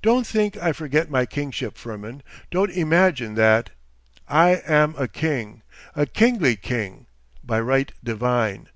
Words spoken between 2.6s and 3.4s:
imagine